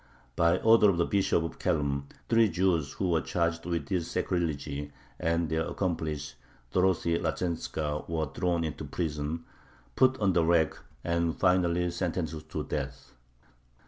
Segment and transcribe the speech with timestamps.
[0.35, 4.67] By order of the Bishop of Khelm three Jews who were charged with this sacrilege
[5.19, 6.33] and their accomplice
[6.73, 9.45] Dorothy Lazhentzka were thrown into prison,
[9.95, 13.11] put on the rack, and finally sentenced to death.